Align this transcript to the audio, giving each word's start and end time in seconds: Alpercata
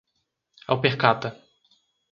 Alpercata 0.73 1.37